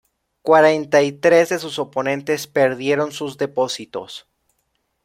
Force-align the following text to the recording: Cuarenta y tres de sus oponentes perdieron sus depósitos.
Cuarenta 0.41 1.03
y 1.03 1.11
tres 1.11 1.49
de 1.49 1.59
sus 1.59 1.77
oponentes 1.77 2.47
perdieron 2.47 3.11
sus 3.11 3.37
depósitos. 3.37 4.25